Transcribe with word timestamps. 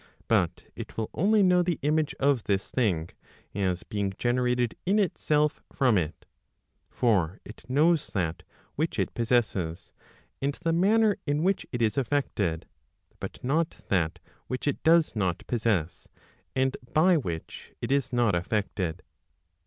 But 0.27 0.63
it 0.75 0.97
will 0.97 1.11
only 1.13 1.43
know 1.43 1.61
the 1.61 1.77
image 1.83 2.15
of 2.19 2.45
this 2.45 2.71
thing, 2.71 3.11
as 3.53 3.83
being 3.83 4.13
generated 4.17 4.73
in 4.83 4.97
itself 4.97 5.61
from 5.71 5.95
it. 5.95 6.25
For 6.89 7.39
it 7.45 7.69
knows 7.69 8.07
that 8.07 8.41
which 8.75 8.97
it 8.97 9.13
possesses, 9.13 9.91
and 10.41 10.55
the 10.63 10.73
manner 10.73 11.17
in 11.27 11.43
which 11.43 11.67
it 11.71 11.83
is 11.83 11.99
affected, 11.99 12.65
but 13.19 13.43
not 13.43 13.77
that 13.89 14.17
which 14.47 14.67
it 14.67 14.81
does 14.81 15.15
not 15.15 15.45
possess, 15.45 16.07
and 16.55 16.75
by 16.93 17.15
which 17.15 17.71
it 17.79 17.91
is 17.91 18.11
not 18.11 18.33
affected. 18.33 19.03